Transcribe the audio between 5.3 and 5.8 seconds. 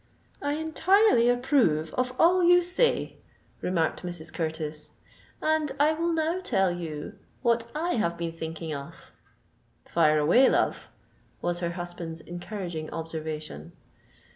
"and